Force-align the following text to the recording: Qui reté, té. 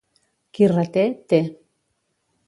Qui 0.57 0.69
reté, 0.71 1.03
té. 1.33 1.39